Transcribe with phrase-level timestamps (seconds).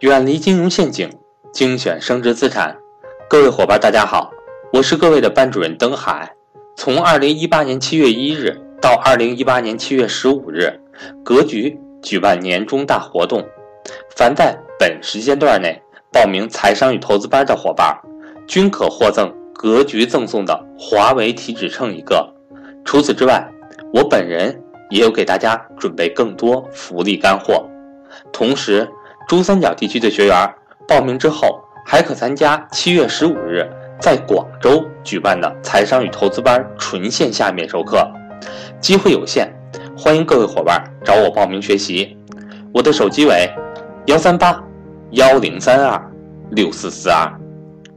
[0.00, 1.10] 远离金融陷阱，
[1.52, 2.74] 精选升值资产。
[3.28, 4.32] 各位伙伴，大家好，
[4.72, 6.34] 我是各位的班主任登海。
[6.74, 10.72] 从二零一八年七月一日到二零一八年七月十五日，
[11.22, 13.46] 格局举办年终大活动，
[14.16, 15.78] 凡在本时间段内
[16.10, 17.94] 报名财商与投资班的伙伴，
[18.48, 22.26] 均可获赠格局赠送的华为体脂秤一个。
[22.86, 23.46] 除此之外，
[23.92, 27.62] 我本人也有给大家准备更多福利干货。
[28.32, 28.88] 同时，
[29.30, 30.54] 珠三角地区的学员
[30.88, 33.64] 报名之后，还可参加七月十五日
[34.00, 38.04] 在广州举办的财商与投资班纯线下面授课，
[38.80, 39.48] 机会有限，
[39.96, 42.18] 欢迎各位伙伴找我报名学习。
[42.74, 43.48] 我的手机为
[44.06, 44.60] 幺三八
[45.12, 46.12] 幺零三二
[46.50, 47.32] 六四四二，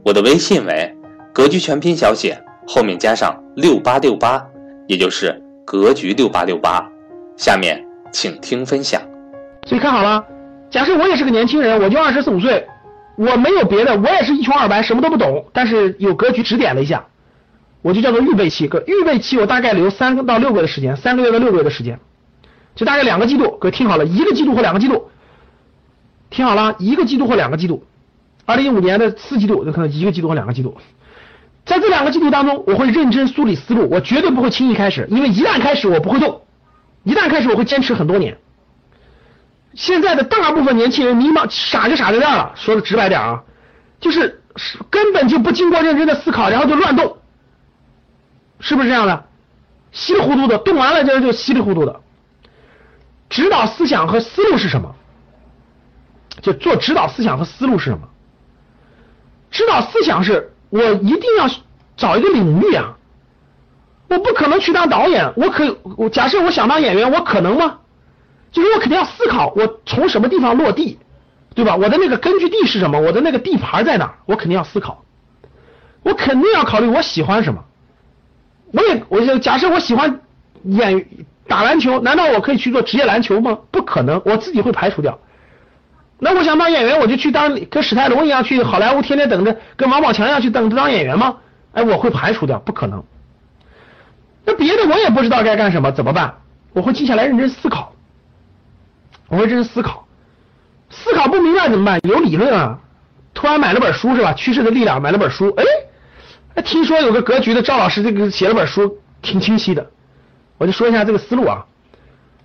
[0.04, 0.96] 我的微信为
[1.32, 4.40] 格局全拼小写后面加上六八六八，
[4.86, 6.88] 也就是格局六八六八。
[7.36, 9.02] 下面请听分享。
[9.66, 10.24] 所以看好了。
[10.74, 12.66] 假设我也是个年轻人，我就二十四五岁，
[13.14, 17.04] 我没有别的，我也是一穷二白，什么都不懂，但是有格局指点了一下，
[17.80, 18.66] 我就叫做预备期。
[18.66, 22.00] 个预备期我大概留三到六个月的时间，三个月到六个月的时间，
[22.74, 23.56] 就大概两个季度。
[23.60, 25.10] 各位听好了，一个季度或两个季度，
[26.28, 27.84] 听好了，一个季度或两个季度。
[28.44, 30.76] 二零一五年的四季度，有可能一个季度或两个季度，
[31.64, 36.40] 在这两个季度当中，我会认真梳理思路，我绝对不会轻易开始，因为一旦开始我不会动，
[37.04, 38.36] 一旦开始我会坚持很多年。
[39.74, 43.42] 现在的大部分年轻人迷茫傻就傻在这儿了，说的直白点啊，
[44.00, 44.42] 就是
[44.90, 47.18] 根本就不经过认真的思考，然后就乱动，
[48.60, 49.24] 是不是这样的？
[49.92, 52.00] 稀里糊涂的动完了就就稀里糊涂的。
[53.28, 54.94] 指导思想和思路是什么？
[56.42, 58.08] 就做指导思想和思路是什么？
[59.50, 61.48] 指导思想是我一定要
[61.96, 62.96] 找一个领域啊，
[64.08, 67.78] 我不可能去当导演，我可我假设我想当演员，我可能吗？
[68.54, 71.00] 就是我肯定要思考，我从什么地方落地，
[71.56, 71.74] 对吧？
[71.74, 73.00] 我的那个根据地是什么？
[73.00, 74.14] 我的那个地盘在哪？
[74.26, 75.02] 我肯定要思考。
[76.04, 77.64] 我肯定要考虑我喜欢什么。
[78.72, 80.20] 我也，我就假设我喜欢
[80.62, 81.04] 演
[81.48, 83.58] 打篮球，难道我可以去做职业篮球吗？
[83.72, 85.18] 不可能，我自己会排除掉。
[86.20, 91.38] 那我想当演员，我就去当跟史泰龙一样去好莱坞，天天等着跟王宝强一样去等着当演员吗？
[91.72, 93.02] 哎，我会排除掉，不可能。
[94.44, 96.36] 那别的我也不知道该干什么，怎么办？
[96.72, 97.92] 我会静下来认真思考。
[99.28, 100.06] 我会认真思考，
[100.90, 102.00] 思考不明白怎么办？
[102.02, 102.78] 有理论啊！
[103.32, 104.32] 突然买了本书是吧？
[104.32, 105.52] 趋势的力量买了本书，
[106.54, 109.90] 哎，听说有个格局的赵老师这个写了本书，挺清晰的。
[110.56, 111.66] 我就说一下这个思路啊，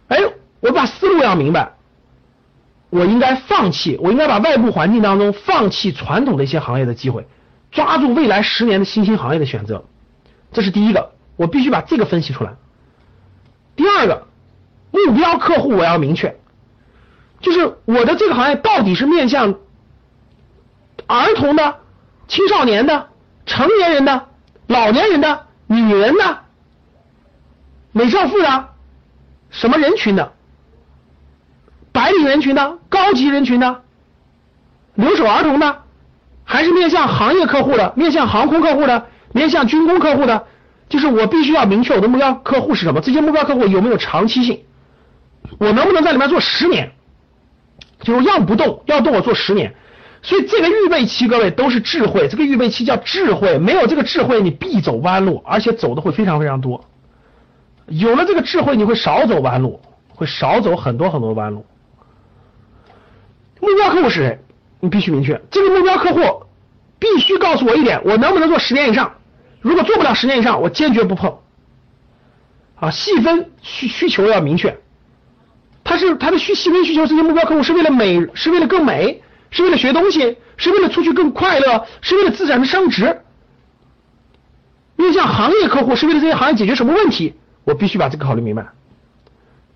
[0.07, 0.17] 哎，
[0.61, 1.73] 我把思路要明白，
[2.89, 7.27] 我应该放弃，我应该把外部环境当中放弃传统的一些行业的机会，
[7.71, 9.85] 抓住未来十年的新兴行业的选择，
[10.51, 12.55] 这是第一个，我必须把这个分析出来。
[13.75, 14.25] 第二个，
[14.89, 16.35] 目标客户我要明确。
[17.41, 19.55] 就是我的这个行业到底是面向
[21.07, 21.79] 儿童的、
[22.27, 23.07] 青少年的、
[23.45, 24.27] 成年人的、
[24.67, 26.39] 老年人的、女人的、
[27.91, 28.69] 美少妇的，
[29.49, 30.33] 什么人群的？
[31.91, 33.81] 白领人群的、高级人群的、
[34.93, 35.83] 留守儿童的，
[36.43, 40.45] 还是面向行业客户的、面向航空客户的、面向军工客户的？
[40.87, 43.01] 就是我必须要明确我的目标客户是什么？
[43.01, 44.65] 这些目标客户有没有长期性？
[45.57, 46.91] 我能不能在里面做十年？
[48.01, 49.75] 就是要不动，要动我做十年，
[50.21, 52.27] 所以这个预备期，各位都是智慧。
[52.27, 56.85] 这个预备期叫智慧，没有这个智慧，你必走弯路，而且走的会非常非常多。
[57.87, 61.65] 有了这个智慧，你会少走弯路，会少走很多很多弯路。
[63.59, 64.39] 目标客户是谁？
[64.79, 65.41] 你必须明确。
[65.51, 66.45] 这个目标客户
[66.99, 69.13] 必须告诉我一点：我能不能做十年以上？
[69.59, 71.37] 如果做不了十年以上，我坚决不碰。
[72.75, 74.77] 啊，细分需需求要明确。
[75.99, 79.21] 是他的需细分需求，这些目标客户是为了美，是为了更美，
[79.51, 83.21] 是为了学东西，是为了出去更快乐，是为了资产的升值。
[84.95, 87.35] 面向行业客户是为了这些行业解决什么问题？
[87.65, 88.67] 我必须把这个考虑明白。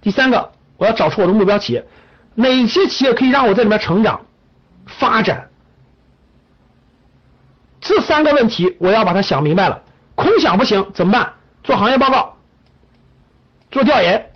[0.01, 1.85] 第三个，我要找出我的目标企业，
[2.35, 4.25] 哪些企业可以让我在里面成长、
[4.87, 5.49] 发展？
[7.79, 9.83] 这三个问题我要把它想明白了，
[10.15, 11.33] 空想不行，怎么办？
[11.63, 12.37] 做行业报告，
[13.71, 14.32] 做调研。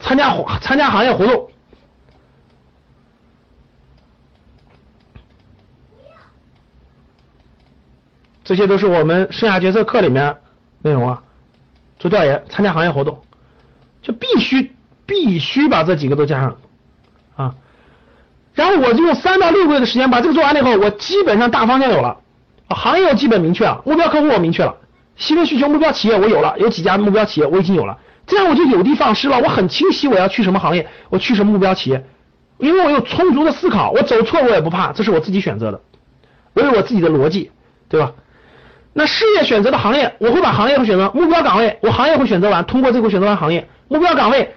[0.00, 1.48] 参加参加行业活动，
[8.42, 10.36] 这些都是我们生涯决策课里面
[10.82, 11.22] 内容啊。
[11.98, 13.22] 做调研，参加行业活动，
[14.00, 14.74] 就必须
[15.04, 16.56] 必须把这几个都加上
[17.36, 17.54] 啊。
[18.54, 22.16] 然后我就用三到六个月的时间把这个做完了以后，我基本上大方向有了，
[22.70, 24.74] 行业我基本明确了，目标客户我明确了，
[25.16, 27.98] 细分需求目标企业我有了，有几家目标企业我已经有了。
[28.30, 32.06] 这样我就有的放矢了，我很清晰我要去什么行业，我去什么目标企业，
[32.58, 35.80] 因为我有充足的思考，我走错我也不怕，这是我自己选择的，
[36.54, 37.50] 我有我自己的逻辑，
[37.88, 38.12] 对吧？
[38.92, 44.54] 那事业选择的行业，我会把行业会选择目标岗位，我行业会选择完，通过这个选择完行业目标岗位，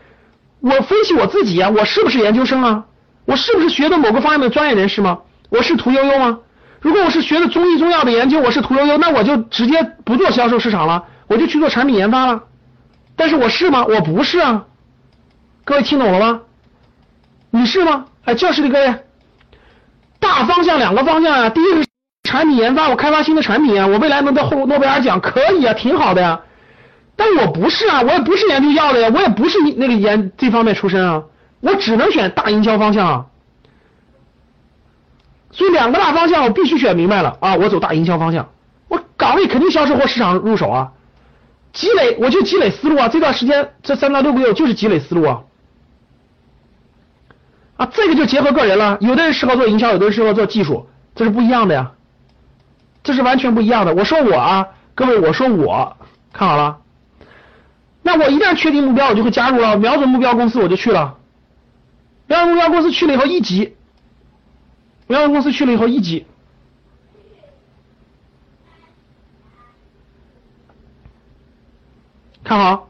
[0.60, 2.86] 我分析我自己啊，我是不是研究生啊？
[3.26, 5.22] 我是不是学的某个方面的专业人士吗？
[5.50, 6.40] 我是屠呦呦吗？
[6.80, 12.44] 如果我是学的中医中药的研究，我是屠呦呦，那我就直接不做销售市场了，我就去做产品研发了。
[13.16, 13.86] 但是我是吗？
[13.86, 14.66] 我不是啊。
[15.64, 16.42] 各位听懂了吗？
[17.52, 18.06] 你是吗？
[18.26, 18.96] 哎，教室里各位，
[20.20, 21.50] 大方向两个方向啊。
[21.50, 21.86] 第一个
[22.24, 26.42] 产品研发，我开发新的产品啊，我未来能得诺诺贝尔奖，可以啊，挺好的呀。
[27.16, 31.24] 但我不是啊，我也不是研究药的呀，我也不是那个研这方面出身啊，
[31.60, 33.26] 我只能选大营销方向啊。
[35.52, 38.50] 所以两个大方向我必须选明白了啊，我走大营销方向，
[38.88, 40.92] 我岗位肯定销售或市场入手啊，
[41.74, 45.44] 积累我就积累思路啊，这段时间这三到六个月就是积累思路啊。
[47.76, 51.92] 啊，这个就结合个人了，有的人适合做营销，有的人适合做技术，这是不一样的呀，
[53.04, 53.96] 这是完全不一样的。
[53.96, 55.98] 我说我啊，各位，我说我
[56.32, 56.78] 看好了，
[58.04, 61.18] 那我一旦确定目标，我就会加入了，瞄准目标公司我就去了，
[62.28, 63.76] 瞄准目标公司去了以后一级，
[65.08, 66.28] 瞄准公司去了以后一级，
[72.44, 72.90] 看好。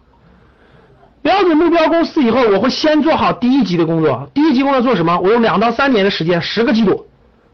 [1.21, 4.29] 标准目标公司以后，我会先做好第一级的工作。
[4.33, 5.17] 第一级工作做什么？
[5.19, 7.07] 我用两到三年的时间，十个季度，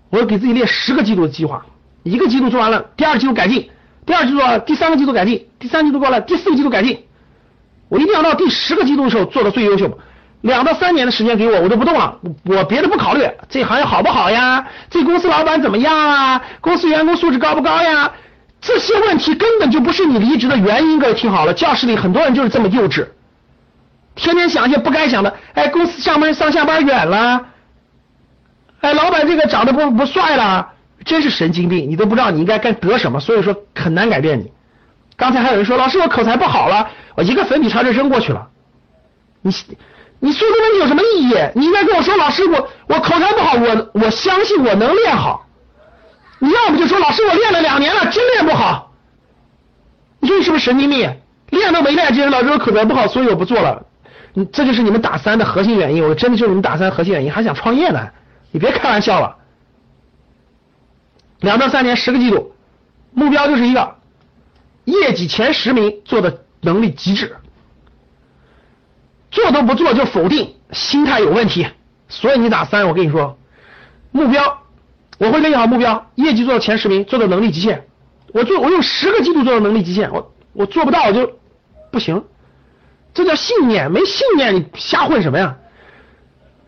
[0.10, 1.66] 我要给自己列十个季度的计划。
[2.02, 3.70] 一个季度做完了，第二季度改进，
[4.06, 7.06] 第二季度啊第三个季度改进，第三季度过了，第四个季度改进。
[7.90, 10.00] 我一定要到第十个季度的时候做的最优秀。
[10.42, 14.66] 两到三年的时间给我，我就不动了，我别的不考虑，这行业好不好呀？
[14.90, 16.42] 这公司老板怎么样啊？
[16.62, 18.12] 公司员工素质高不高呀？
[18.62, 21.00] 这些问题根本就不是你离职的原因。
[21.00, 23.08] 各位听好了，教室里很多人就是这么幼稚。
[24.16, 27.46] 天天想一些不该想的，哎，公司上班上下班远了，
[28.82, 30.74] 哎，老板这个长得不不帅了，
[31.06, 34.52] 真是神经病，你都不知道你应该该得什么，所以说很难改变你。
[35.16, 38.50] 刚才还有人说，老师我口才不好了，我一个粉笔擦就扔过去了。
[39.42, 39.54] 你
[40.20, 41.36] 你说这问题有什么意义？
[41.56, 45.46] 你应该跟我说，老师我我口才不好，我我相信我能练好。
[46.40, 48.94] 你要不就说老师我练了两年了，真练不好。
[50.20, 51.18] 你说你是不是神经病？
[51.50, 53.86] 练都没练，今天老师口才不好，所以我不做了。
[54.34, 58.10] 你这就是你们打三的核心原因，我真的就是你们打三核心原因，还想创业呢？
[58.52, 59.38] 你别开玩笑了。
[61.40, 62.54] 两到三年十个季度，
[63.12, 63.96] 目标就是一个
[64.86, 67.38] 业绩前十名做的能力极致，
[69.32, 71.68] 做都不做就否定，心态有问题。
[72.08, 73.38] 所以你打三，我跟你说，
[74.12, 74.64] 目标
[75.20, 77.86] 我会列好目标，业绩做到前十名，做到能力极限。
[78.34, 81.30] 我做我用十个季度做到能力极限，我我做不到我就
[81.92, 82.24] 不行。
[83.14, 85.56] 这叫信念，没信念你瞎混什么呀？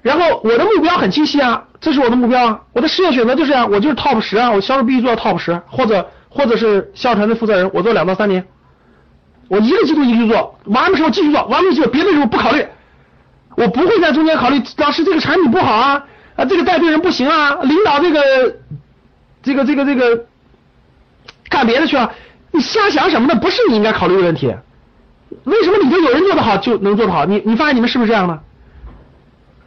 [0.02, 8.46] 然后我的目标很清晰啊，这是我的目标啊，我的事业选择就是啊，我就是 top 十啊，我销售必须做到 top 十，或者或者是销售团队负责人，我做两到三年，
[9.48, 12.66] 我一个季度一个做，完的时候继续做，完了之后别的时候不考虑，
[13.56, 16.04] 我不会在中间考虑，老师这个产品不好啊，
[16.36, 18.22] 啊这个带队人不行啊，领导这个
[19.44, 20.26] 这个这个这个
[21.50, 22.12] 干别的去了，
[22.52, 23.40] 你瞎想什么呢？
[23.40, 24.56] 不是你应该考虑的问题。
[25.44, 27.26] 为什么里头有人做得好就能做得好？
[27.26, 28.40] 你你发现你们是不是这样的？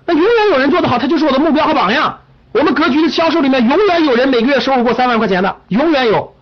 [0.07, 2.21] 那永远有人做得好，他就是我的目标和榜样。
[2.53, 6.35] 我们格局的销售里面，永远有人每个月收入过三万块钱的，永远有。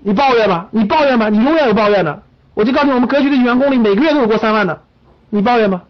[0.00, 2.22] 你抱怨吧，你抱怨吧，你永远有抱怨的。
[2.54, 4.82] 我就告诉你，我们格局的员工里每个月都有过三万的，
[5.30, 5.82] 你抱怨吗？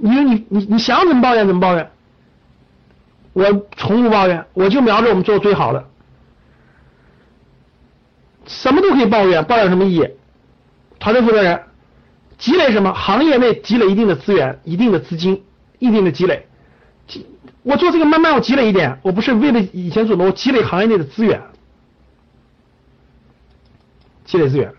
[0.00, 1.90] 你你你你想怎么抱怨怎么抱怨，
[3.32, 3.44] 我
[3.76, 5.88] 从不抱怨，我就瞄着我们做最好的。
[8.46, 10.08] 什么都可以抱怨，抱怨什么意义？
[10.98, 11.62] 团队负责人
[12.38, 12.92] 积累什么？
[12.94, 15.44] 行业内积累一定的资源、一定的资金、
[15.78, 16.46] 一定的积累。
[17.62, 21.42] 我做这个慢慢我积累一点，我不是为了以前做的，我积累行业内的资源，
[24.24, 24.72] 积累资源，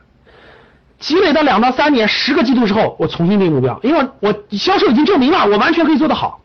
[1.00, 6.41] 积累到两到三年、十个季度之后，我重新定目标，因为我销售已经证明了，我完全可以做得好，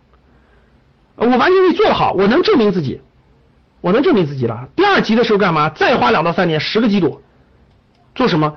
[1.16, 3.00] 我完全可以做得好，我能证明自己。
[3.80, 4.66] 我能证明自己了。
[4.74, 5.68] 第二级的时候干嘛？
[5.68, 7.20] 再花两到三年，十个季度，
[8.14, 8.54] 做什么？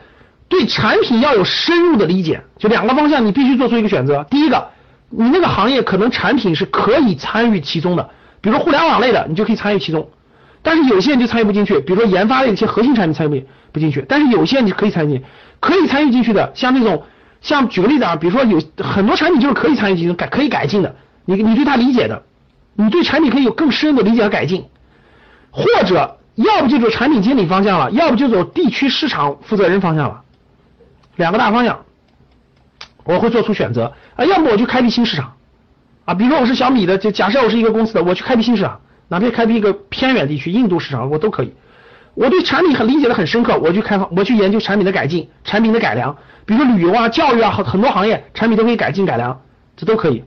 [0.48, 2.42] 对产品要有深入的理解。
[2.58, 4.26] 就两个方向，你必须做出一个选择。
[4.30, 4.70] 第一个，
[5.10, 10.10] 你那个行业可能产品是可以参与其中的，比如互联网类的，你就可以参与其中。
[10.68, 14.04] 但是有些人就参与不进去，比如说研发的一些核心产品参与不进去。
[14.06, 15.24] 但是有些你可以参与，
[15.62, 17.04] 可以参与进去的，像那种，
[17.40, 20.94] 像举个例子啊，比如说有很多产品就是可以参与进去改可以改进的，
[21.24, 22.22] 你你对它理解的，
[22.76, 24.66] 你对产品可以有更深的理解和改进。
[25.52, 30.22] 或者要不就走产品经理方向了，要不就走地区市场负责人方向了，
[31.16, 31.80] 两个大方向，
[33.06, 35.32] 我会做出选择啊，要么我就开辟新市场，
[36.04, 41.54] 啊，比如说我是小米的，就假设我是一个公司的，我去开辟新市场，哪怕开辟一个偏远地区，印度市场我都可以。
[42.14, 49.40] 我对产品很理解的很深刻，我去开发，我去研究产品的改进、产品的改良，比如说旅游啊、教育啊，很很多行业产品都可以改进改良，
[49.76, 50.24] 这都可以。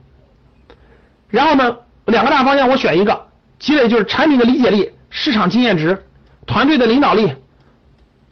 [1.28, 3.26] 然后呢，两个大方向我选一个，
[3.58, 6.04] 积累就是产品的理解力、市场经验值、
[6.46, 7.34] 团队的领导力，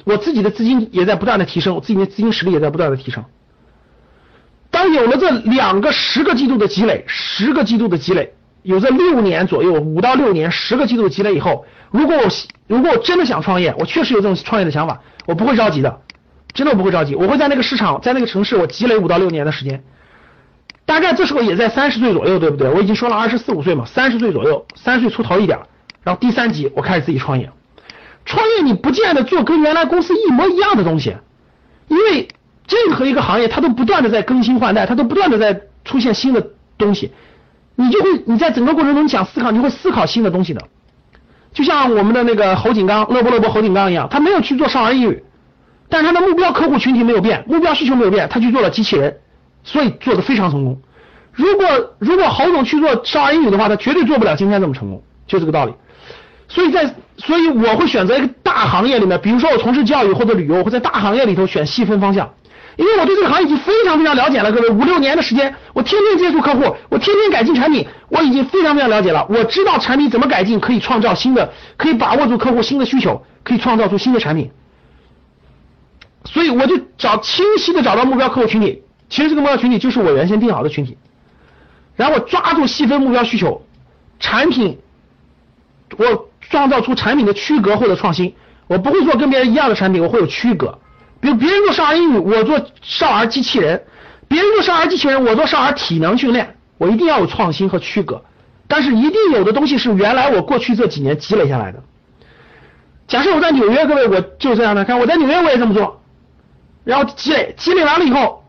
[0.04, 3.24] 我自己的资金也在不断的提升，我自己的资金实力也在不断的提升。
[4.70, 8.34] 当有了这两个十个季度的积累，十个季度的积累。
[8.62, 12.24] 有这六年左右，五到六年，十个季度积累以后，如果我
[12.66, 16.00] 如果我真的想创业，我确实有这种创业的想法，我不会着急的，
[16.52, 19.82] 真的我不会着急，我会在那个市场，在那个城市，我积累五到六年的时间，
[20.84, 22.68] 大概这时候也在三十岁左右，对不对？
[22.68, 25.58] 我已经说了二十四五岁嘛，三十岁左右，三十岁出头一点，
[26.02, 27.50] 然后第三级我开始自己创业，
[28.24, 31.16] 创业你不见得做跟原来公司一模一样的东西，
[31.88, 32.28] 因为
[32.68, 37.12] 任何一个行业它都不断的在更新换代，它都不断的在出现新的东西。
[37.80, 40.60] 你就会，你在整个过程中你想思考，你会思考新的东西的。
[41.52, 45.22] 就像我们的那个侯景刚，乐波乐波侯景刚一样，他没有去做少儿英语，
[45.88, 49.18] 但是他的目标客户群体没有变，目标需求没有变，他去做了机器人，
[49.62, 50.80] 所以做的非常成功。
[51.30, 55.72] 如果如果侯总去做少儿英语的话，他绝对做不了今天这么成功，就这个道理。
[56.48, 62.28] 所以在，所以我会选择一个大行业里面，比如说我从事教育或者旅游，我会在大行业里头选细分方向。
[62.78, 69.26] 因为我对这个行业已经非常非常了解了，各位五六年的时间，我天天接触客户，我天天改进产品，我已经非常非常了解了。
[69.28, 74.52] 我知道产品怎么改进，可以创造新的，可以把握住客户新的需求，可以创造出新的产品。
[76.24, 80.96] 所以我就找清晰的找到目标客户群体，其实这个目标群体就是我原先定好的群体，
[81.96, 83.60] 然后我抓住细分目标需求，
[84.20, 84.78] 产品，
[85.96, 88.36] 我创造出产品的区隔或者创新，
[88.68, 90.78] 我不会做跟别人一样的产品，我会有区隔。
[91.20, 93.78] 比如别人做少儿英语，我做少儿机器人；
[94.28, 96.54] 别人做少儿机器人，我做少儿体能训练。
[96.78, 98.22] 我一定要有创新和区隔，
[98.68, 101.82] 但是一定有的东西是原来我过去这几年积累下来的。
[103.08, 106.00] 假设我在纽约，各位我就这样的，看我在纽约我也这么做，
[106.84, 108.44] 然后积累积累完了以后，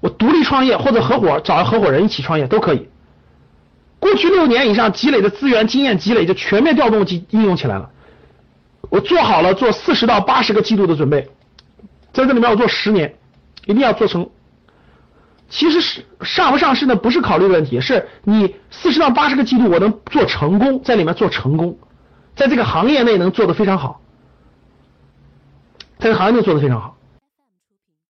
[0.00, 2.88] 我独立创业或者合伙找合伙人一起创业都可以。
[4.00, 7.90] 过去六年以上积累的资源经验积累就全面调动应应用起来了。
[8.90, 11.28] 我做好了做四十到八十个季度的准备。
[12.16, 13.14] 在这里面我做十年，
[13.66, 14.30] 一定要做成。
[15.50, 21.78] 其实是上不上市呢，不是考虑的问题，是你四十到八十个季度我能做成功，在里面做成功，
[22.34, 24.00] 在这个行业内能做得非常好，
[25.98, 26.95] 在这个行业内做得非常好。